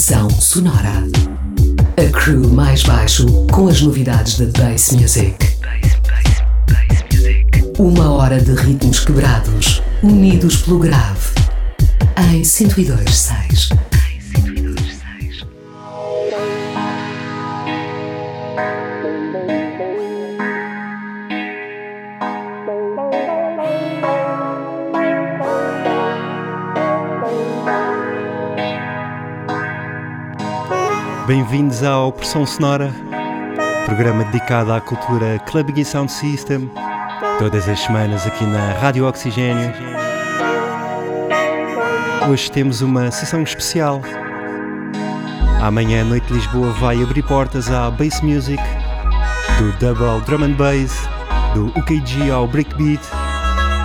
[0.00, 1.04] Estação Sonora.
[1.98, 5.36] A crew mais baixo com as novidades da Bass Music.
[7.78, 11.34] Uma hora de ritmos quebrados, unidos pelo grave.
[12.32, 13.89] Em 102.6.
[31.30, 32.92] Bem-vindos ao Pressão Sonora,
[33.86, 36.68] programa dedicado à cultura Clubbing e Sound System,
[37.38, 39.72] todas as semanas aqui na Rádio Oxigênio.
[42.28, 44.02] Hoje temos uma sessão especial.
[45.62, 48.60] Amanhã a Noite de Lisboa vai abrir portas à Bass Music,
[49.56, 51.08] do Double Drum and Bass,
[51.54, 53.08] do UKG ao Breakbeat.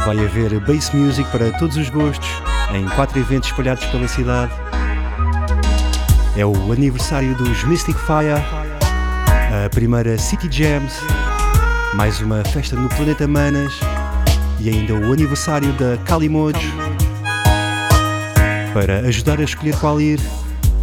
[0.04, 2.28] Vai haver Bass Music para todos os gostos,
[2.74, 4.65] em quatro eventos espalhados pela cidade.
[6.38, 8.44] É o aniversário dos Mystic Fire,
[9.66, 10.94] a primeira City Jams,
[11.94, 13.72] mais uma festa no Planeta Manas
[14.60, 16.74] e ainda o aniversário da Calimojo.
[18.74, 20.20] Para ajudar a escolher qual ir,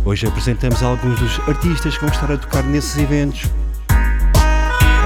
[0.06, 3.42] hoje apresentamos alguns dos artistas que vão estar a tocar nesses eventos.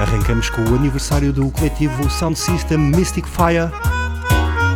[0.01, 3.69] Arrancamos com o aniversário do coletivo Sound System Mystic Fire,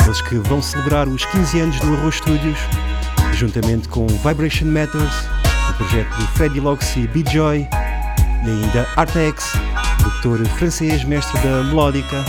[0.06, 2.60] eles que vão celebrar os 15 anos do Arroz Studios,
[3.32, 5.41] juntamente com Vibration Matters
[5.72, 7.68] o projeto de Freddy Lox e B-Joy,
[8.46, 9.54] e ainda Artex,
[9.98, 12.24] produtor francês, mestre da melódica.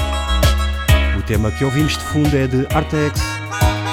[1.19, 3.21] O tema que ouvimos de fundo é de Artex,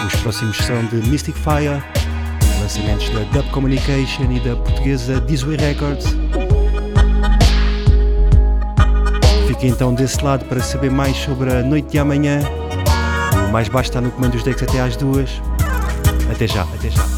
[0.07, 1.83] os próximos são de Mystic Fire,
[2.61, 6.05] lançamentos da Dub Communication e da portuguesa Disway Records.
[9.47, 12.39] Fique então desse lado para saber mais sobre a noite de amanhã.
[13.47, 15.41] O mais baixo está no comando dos decks até às duas.
[16.31, 17.08] Até já, até já.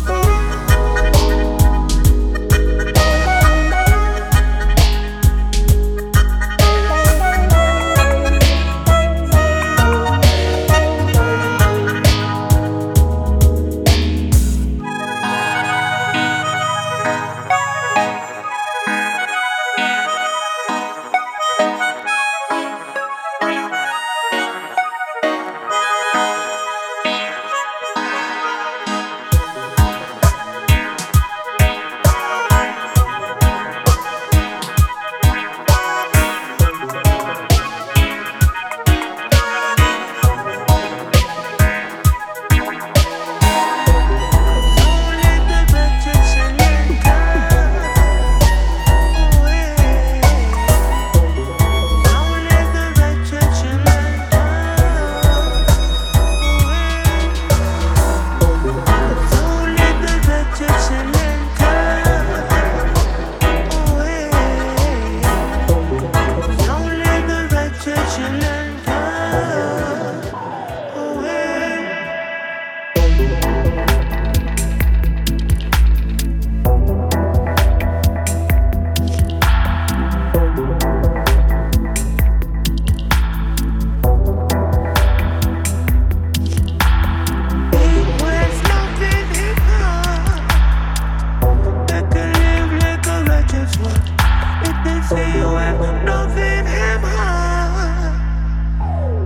[95.80, 98.22] nothing in mind.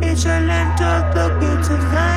[0.04, 2.15] It's a land of the good and bad.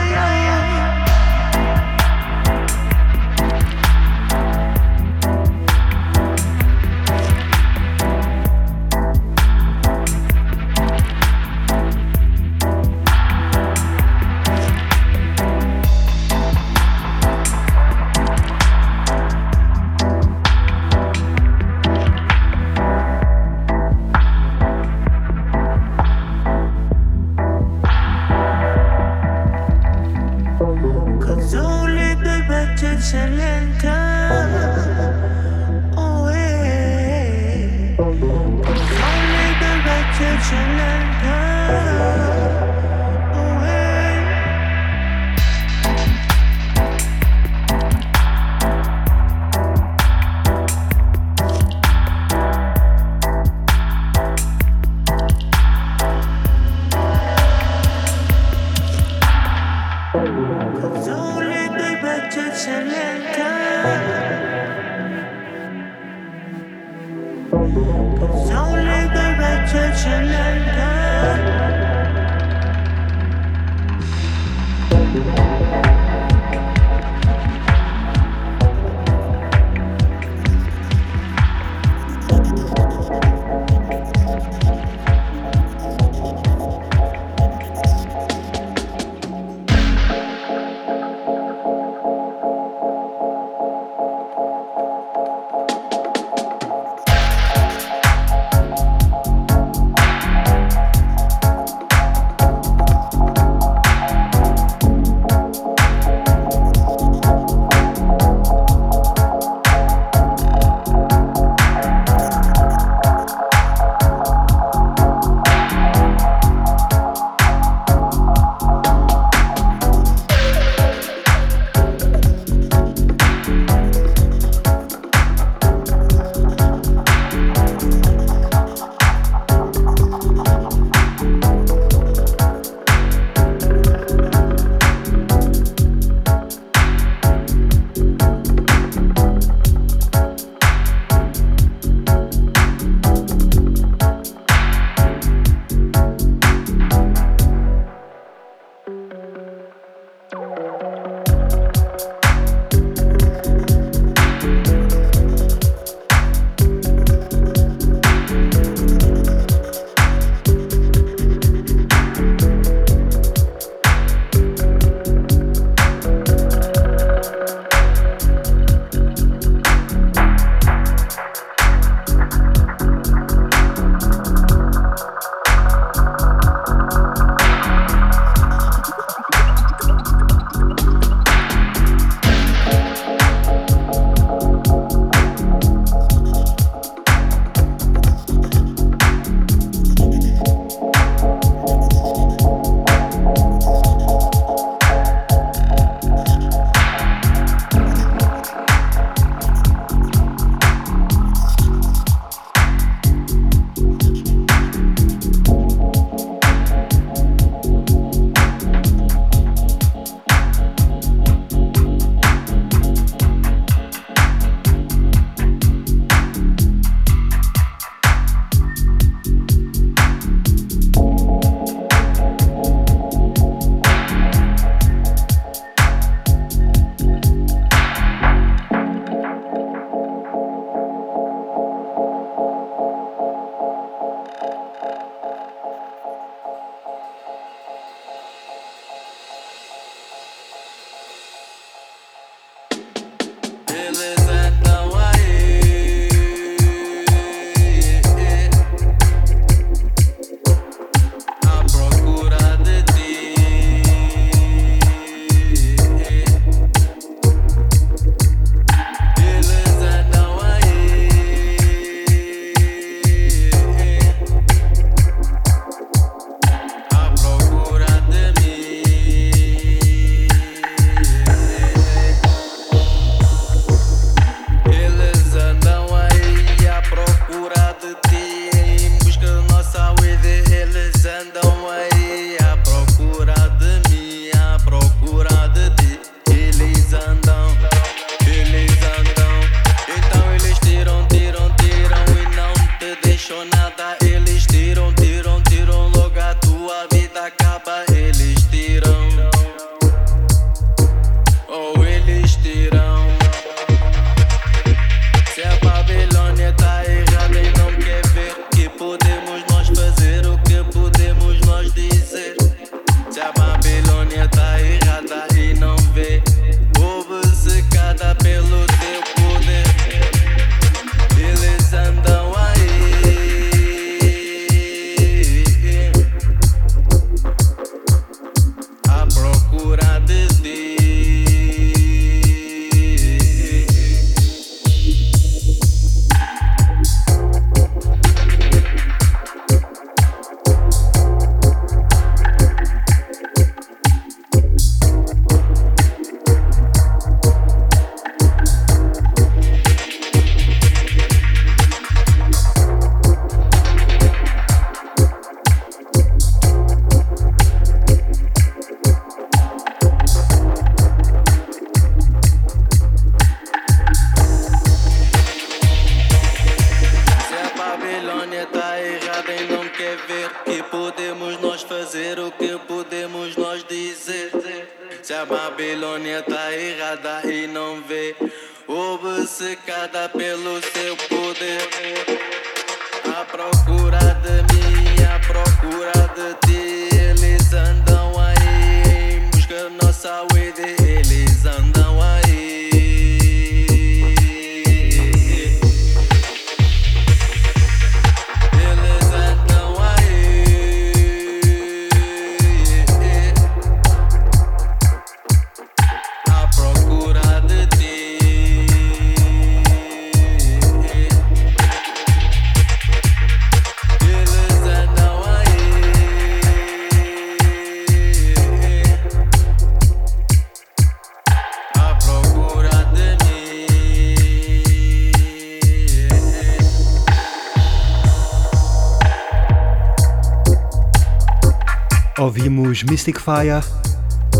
[432.90, 433.62] Mystic Fire,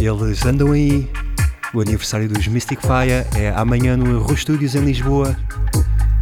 [0.01, 1.11] eles andam aí.
[1.75, 5.37] O aniversário dos Mystic Fire é amanhã no Ro Studios em Lisboa.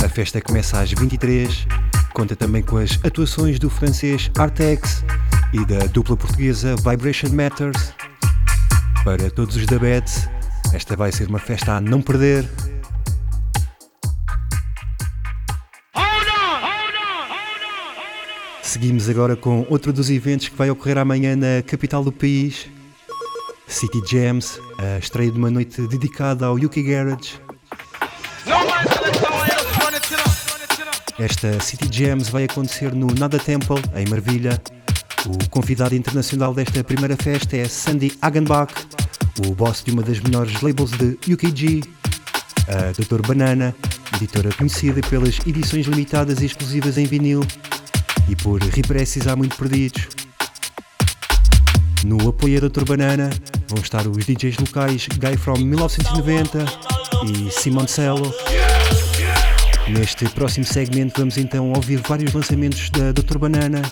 [0.05, 1.69] A festa começa às 23,
[2.13, 5.05] conta também com as atuações do francês Artex
[5.53, 7.93] e da dupla portuguesa Vibration Matters.
[9.05, 10.11] Para todos os da BET,
[10.73, 12.45] esta vai ser uma festa a não perder.
[18.77, 22.67] Seguimos agora com outro dos eventos que vai ocorrer amanhã na capital do país,
[23.67, 27.41] City Jams, a estreia de uma noite dedicada ao UK Garage.
[31.19, 34.61] Esta City Jams vai acontecer no Nada Temple, em Marvilha.
[35.25, 38.75] O convidado internacional desta primeira festa é Sandy Hagenbach,
[39.47, 41.83] o boss de uma das melhores labels de UKG,
[42.69, 43.27] a Dr.
[43.27, 43.75] Banana,
[44.17, 47.41] editora conhecida pelas edições limitadas e exclusivas em vinil
[48.29, 50.09] e por represses há muito perdidos.
[52.05, 52.85] No apoio a Dr.
[52.85, 53.31] Banana
[53.69, 56.65] vão estar os DJs locais Guy From 1990
[57.25, 58.33] e Simon Cello.
[59.89, 63.39] Neste próximo segmento vamos então ouvir vários lançamentos da Dr.
[63.39, 63.83] Banana,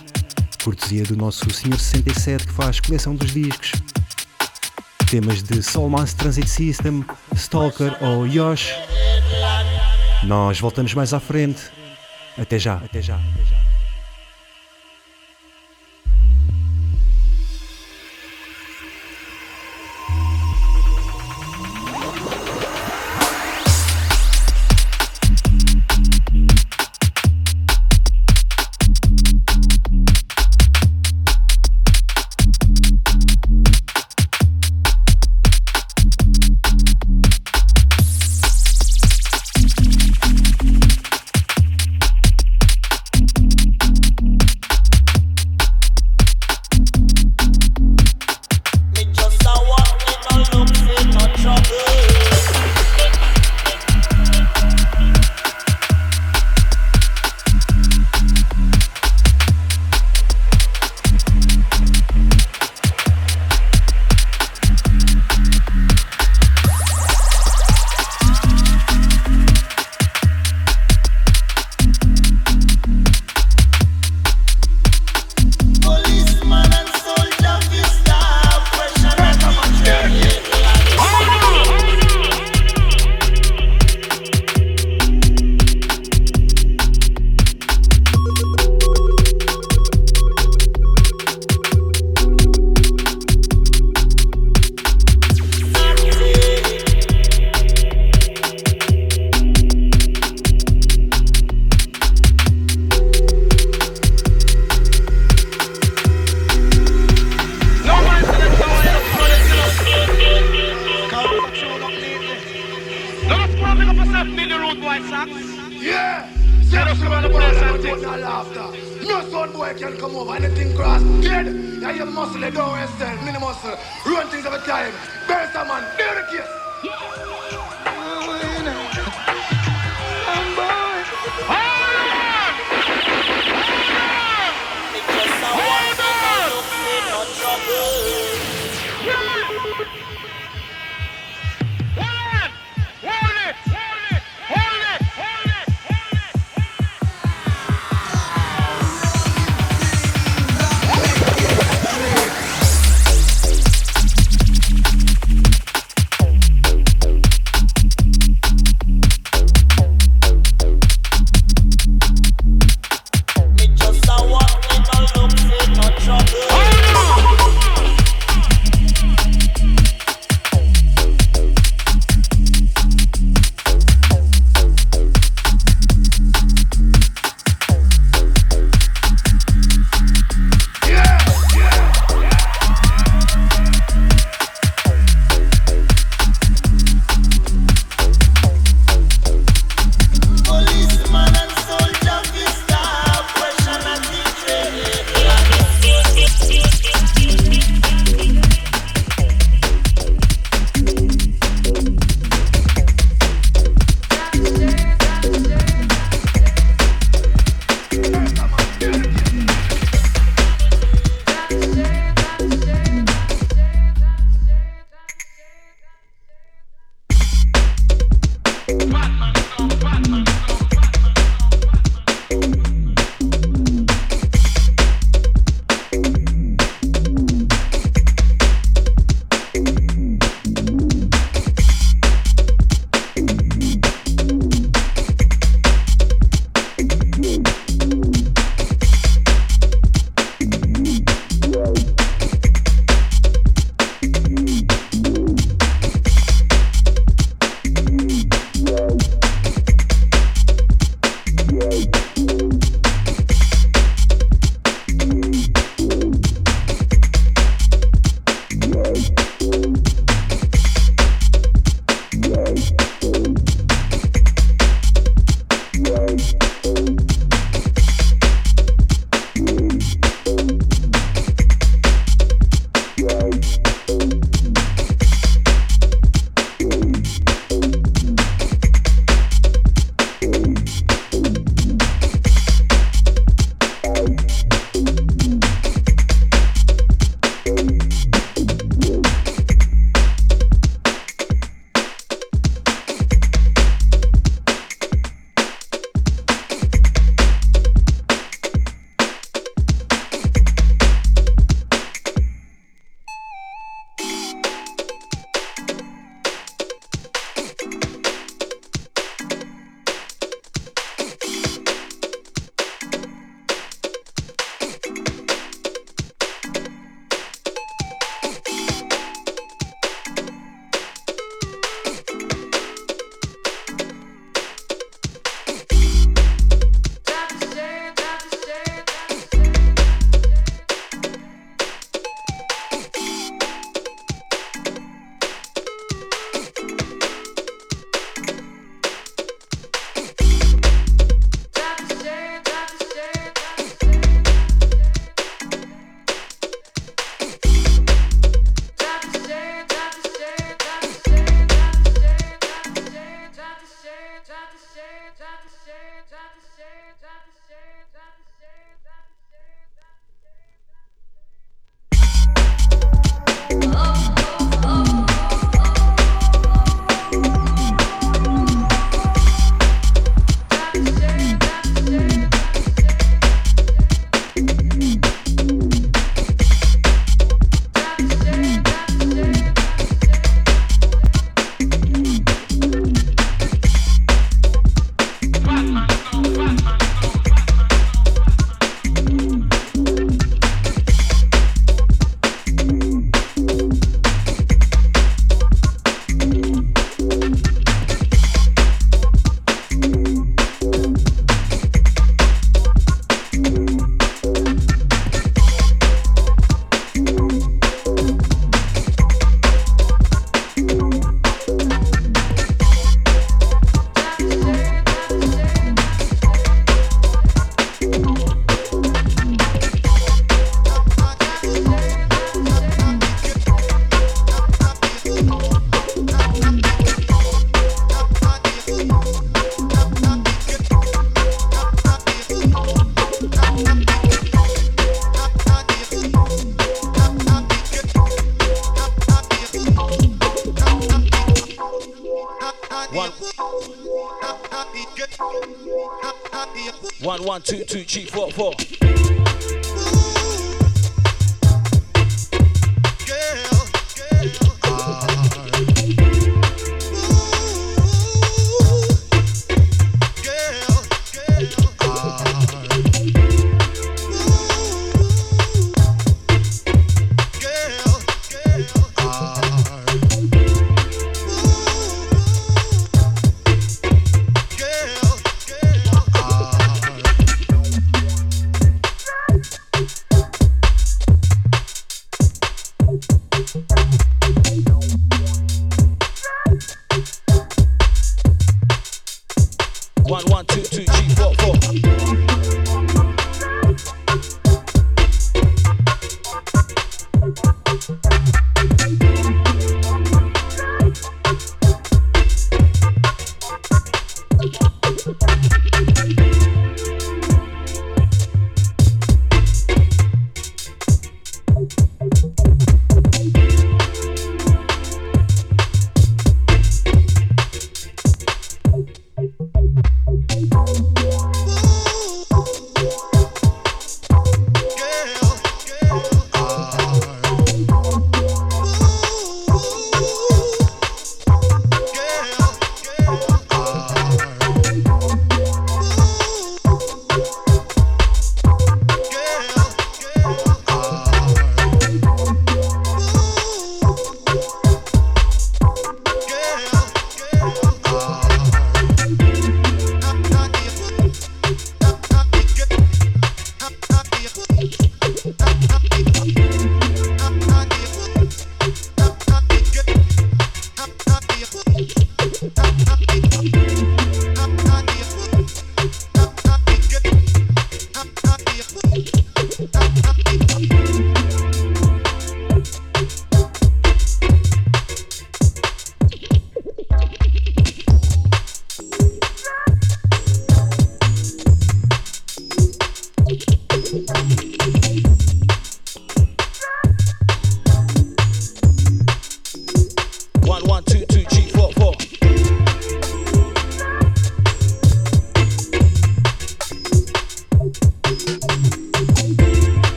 [0.63, 3.71] cortesia do nosso Senhor 67 que faz coleção dos discos.
[5.09, 8.73] Temas de Soul Mass Transit System, Stalker ou Yosh.
[10.23, 11.61] Nós voltamos mais à frente.
[12.37, 13.64] Até já, até já, até já.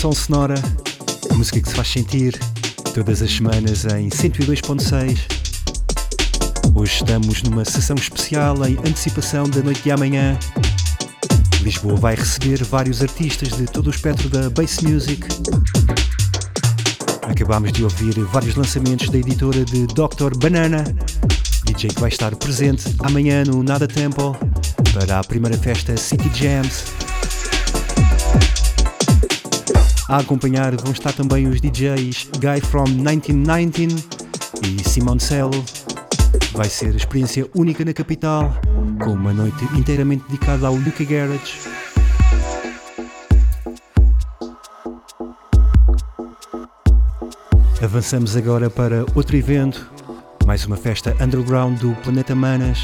[0.00, 0.54] Este o Pressão Sonora,
[1.30, 2.40] a música que se faz sentir
[2.94, 5.18] todas as semanas em 102.6.
[6.74, 10.38] Hoje estamos numa sessão especial em antecipação da noite de amanhã.
[11.60, 15.22] Lisboa vai receber vários artistas de todo o espectro da bass music.
[17.28, 20.34] Acabámos de ouvir vários lançamentos da editora de Dr.
[20.38, 20.82] Banana,
[21.66, 24.32] DJ que vai estar presente amanhã no Nada Temple
[24.94, 26.99] para a primeira festa City Jams.
[30.10, 33.94] A acompanhar vão estar também os DJs Guy from 1919
[34.60, 35.64] e Simon Cello.
[36.52, 38.52] Vai ser experiência única na capital,
[39.04, 41.60] com uma noite inteiramente dedicada ao UK Garage.
[47.80, 49.92] Avançamos agora para outro evento,
[50.44, 52.80] mais uma festa underground do Planeta Manas,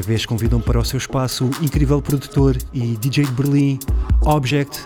[0.00, 3.78] Vez convidam para o seu espaço o incrível produtor e DJ de Berlim,
[4.22, 4.84] Object,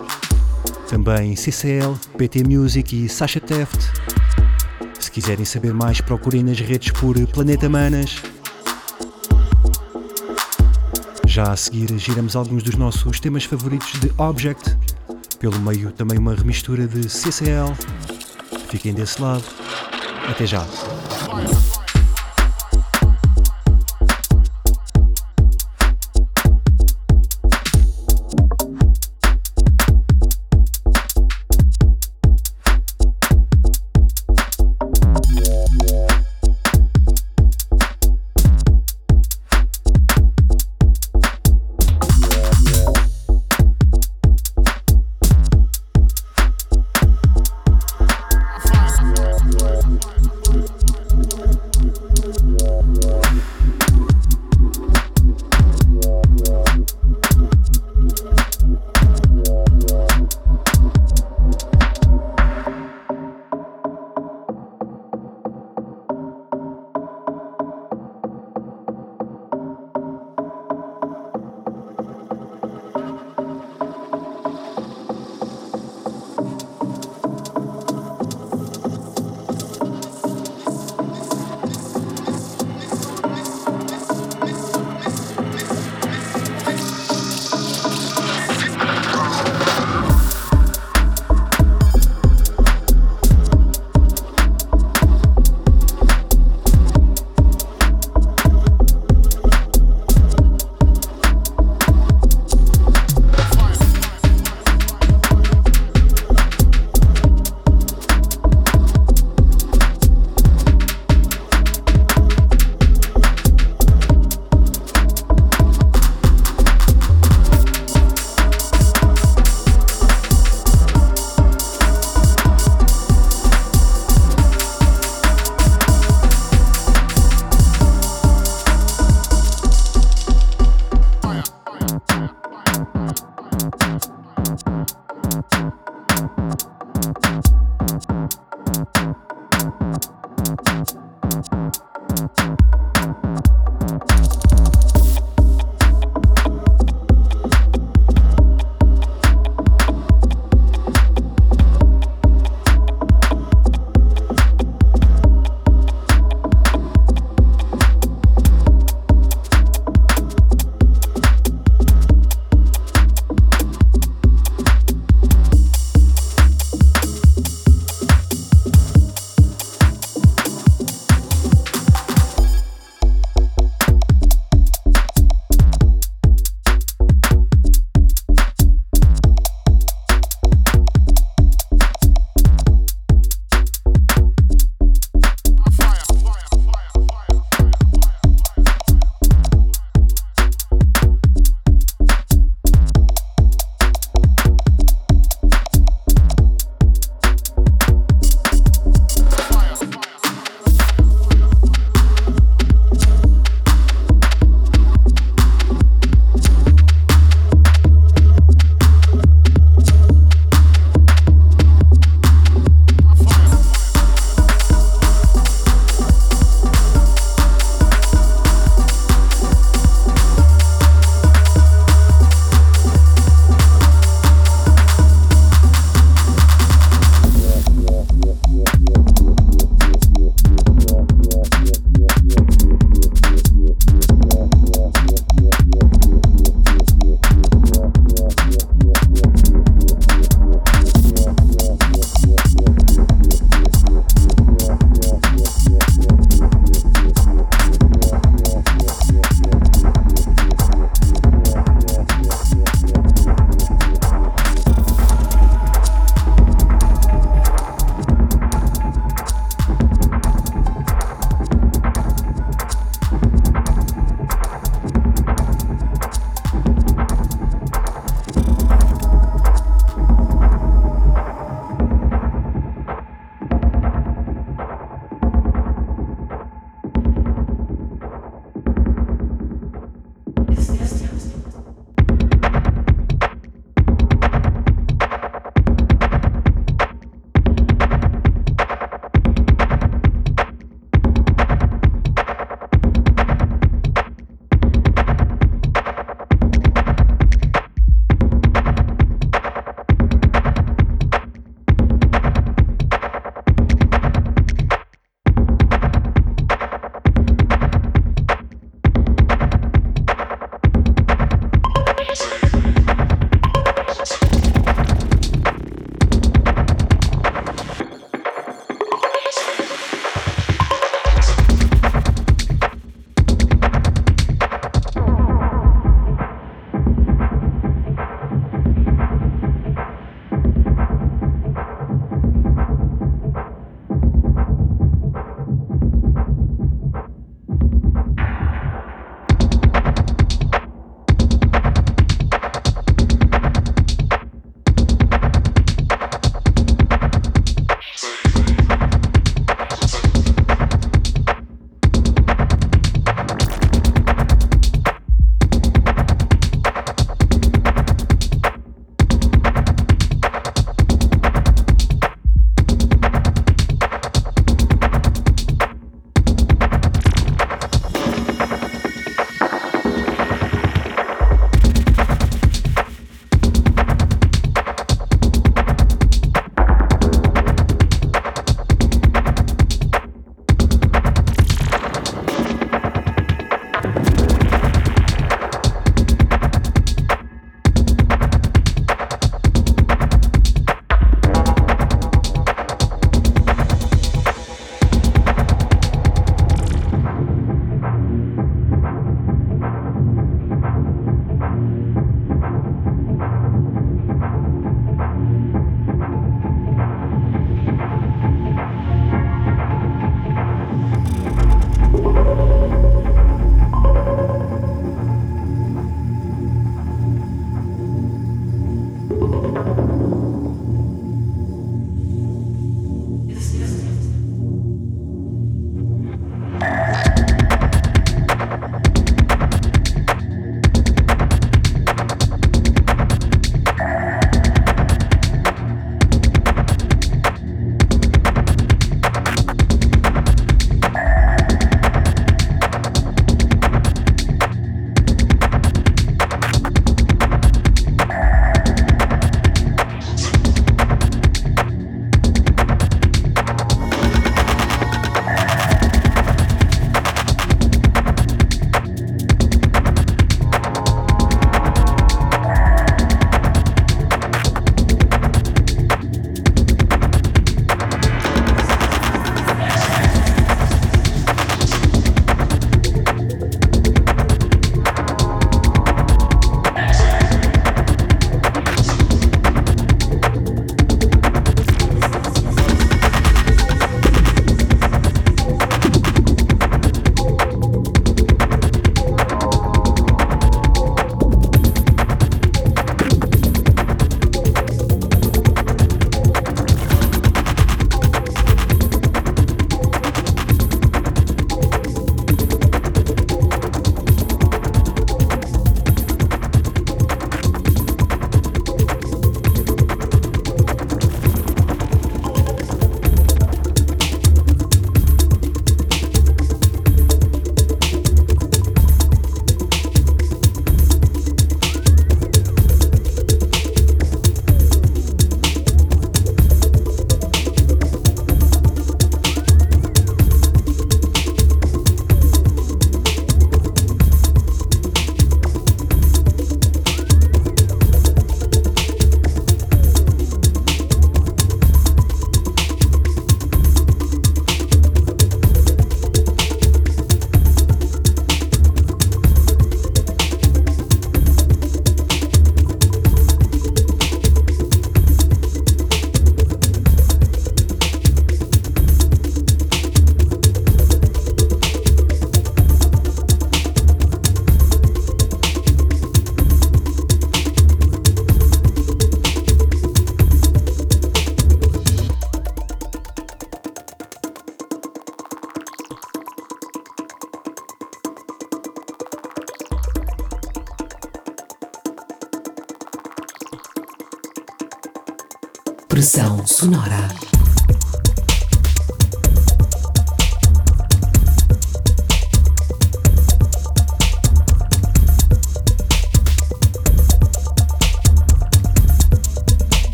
[0.88, 3.78] também CCL, PT Music e Sasha Teft.
[4.98, 8.16] Se quiserem saber mais, procurem nas redes por Planeta Manas.
[11.26, 14.76] Já a seguir, giramos alguns dos nossos temas favoritos de Object,
[15.38, 17.74] pelo meio também uma remistura de CCL.
[18.68, 19.44] Fiquem desse lado.
[20.28, 20.66] Até já!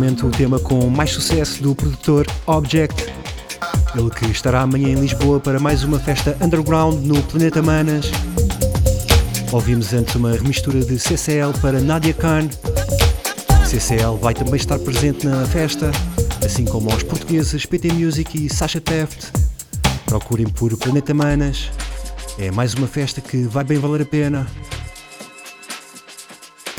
[0.00, 3.04] O tema com mais sucesso do produtor Object.
[3.94, 8.10] Ele que estará amanhã em Lisboa para mais uma festa underground no Planeta Manas.
[9.52, 12.48] Ouvimos antes uma remistura de CCL para Nadia Khan.
[13.66, 15.90] CCL vai também estar presente na festa,
[16.44, 19.26] assim como os portugueses PT Music e Sasha Theft.
[20.06, 21.68] Procurem por Planeta Manas.
[22.38, 24.46] É mais uma festa que vai bem valer a pena.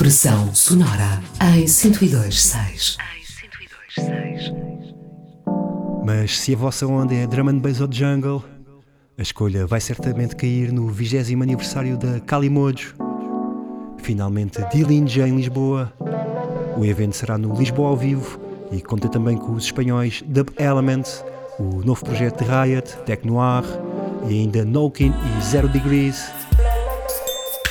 [0.01, 1.21] Pressão sonora
[1.55, 2.97] em 102.6.
[6.03, 8.43] Mas se a vossa onda é drum and bass ou jungle,
[9.15, 12.95] a escolha vai certamente cair no 20 aniversário da Calimojo.
[13.99, 15.93] Finalmente Dilinja em Lisboa.
[16.75, 18.39] O evento será no Lisboa ao vivo
[18.71, 21.23] e conta também com os espanhóis Dub Elements,
[21.59, 23.65] o novo projeto de Riot, Tech Noir
[24.27, 26.25] e ainda Nokin e Zero Degrees.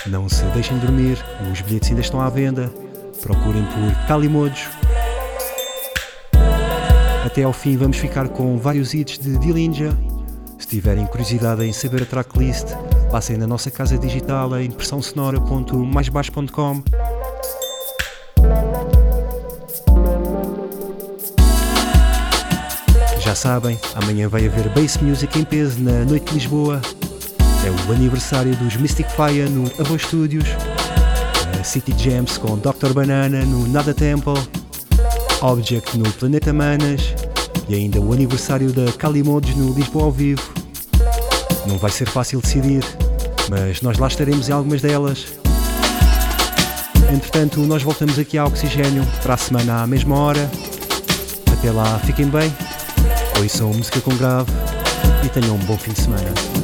[0.07, 1.19] Não se deixem dormir,
[1.53, 2.73] os bilhetes ainda estão à venda.
[3.21, 4.71] Procurem por Calimojo.
[7.25, 9.91] Até ao fim vamos ficar com vários hits de Dillinja.
[10.59, 12.69] Se tiverem curiosidade em saber a tracklist,
[13.11, 16.83] passem na nossa casa digital em impressãosonora.maisbaixo.com.
[23.19, 26.81] Já sabem, amanhã vai haver Bass Music em peso na Noite de Lisboa.
[27.91, 30.45] O aniversário dos Mystic Fire no Avo Studios,
[31.59, 32.93] a City Jams com Dr.
[32.95, 34.41] Banana no Nada Temple,
[35.41, 37.03] Object no Planeta Manas
[37.69, 40.41] e ainda o aniversário da Calimodes no Lisboa ao vivo.
[41.67, 42.85] Não vai ser fácil decidir,
[43.51, 45.27] mas nós lá estaremos em algumas delas.
[47.13, 50.49] Entretanto, nós voltamos aqui ao Oxigênio para a semana à mesma hora.
[51.53, 52.55] Até lá, fiquem bem,
[53.37, 54.53] ouçam música com grave
[55.25, 56.60] e tenham um bom fim de semana.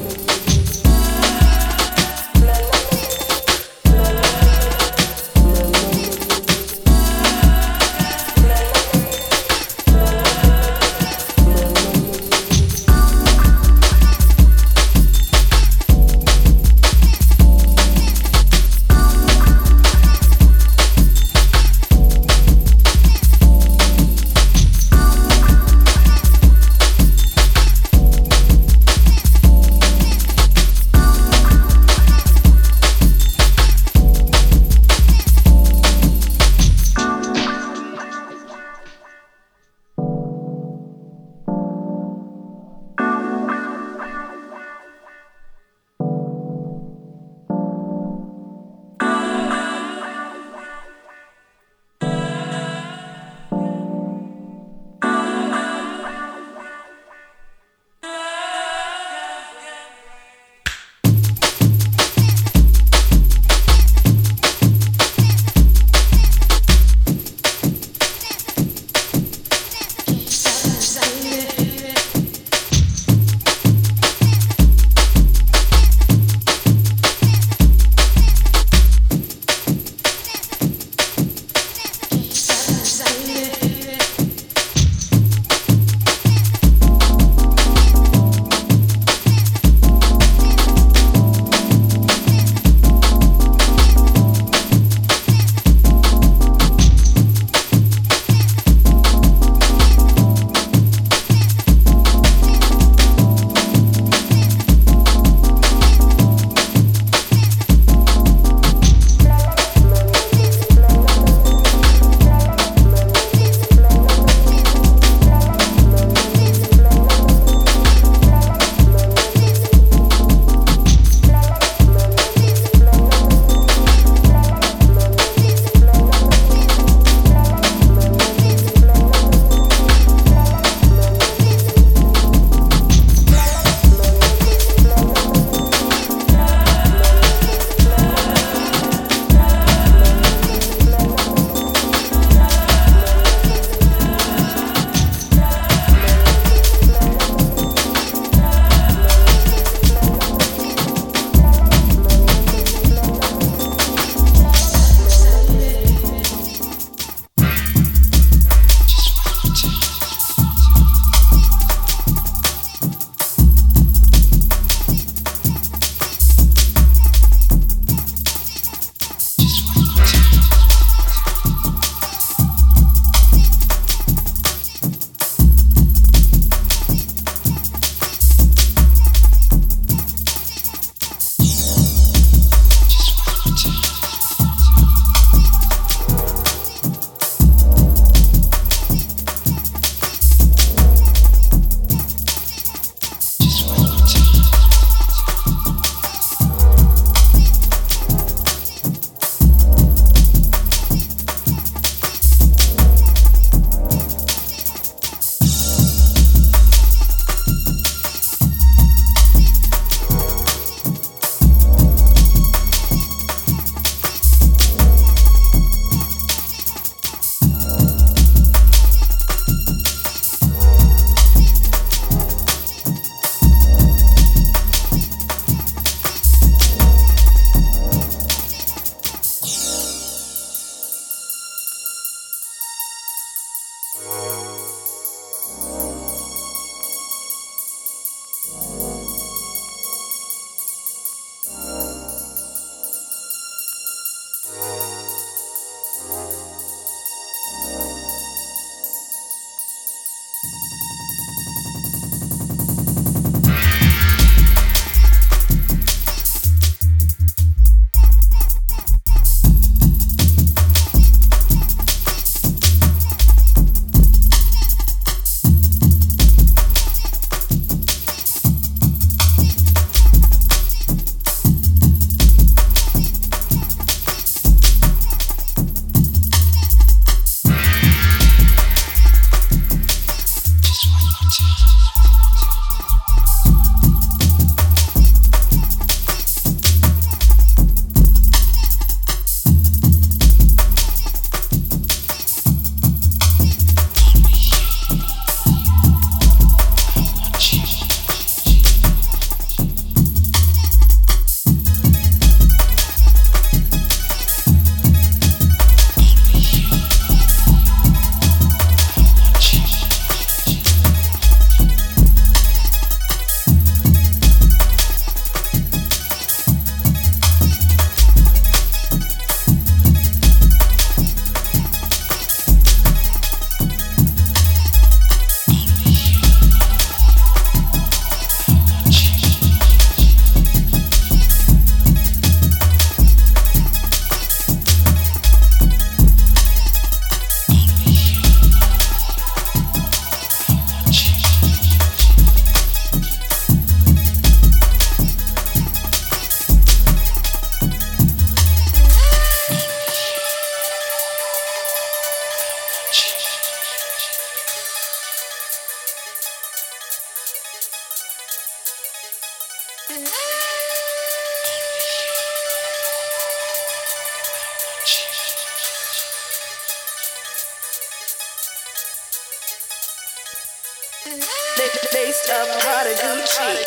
[372.26, 373.64] Laced up, Prada Gucci.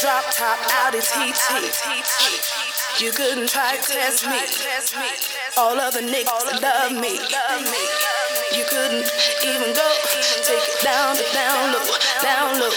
[0.00, 1.70] Drop top, Audi TT.
[3.00, 4.40] You couldn't try to test me.
[5.56, 7.20] All other niggas love me.
[8.56, 9.06] You couldn't
[9.44, 9.88] even go.
[10.42, 11.84] Take it down, down low,
[12.22, 12.72] down low.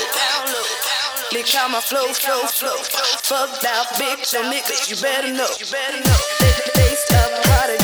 [1.34, 2.78] Lick out my flow, flow, flow.
[2.78, 5.50] Fuck that bitch, your niggas, you better know.
[5.72, 6.20] Better know.
[6.78, 7.77] Laced up, Prada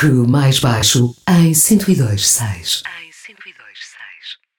[0.00, 2.89] crew mais baixo em 102.6.